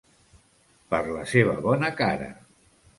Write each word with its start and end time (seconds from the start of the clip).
Per 0.95 1.03
la 1.17 1.27
seva 1.35 1.57
bona 1.69 1.95
cara. 2.05 2.35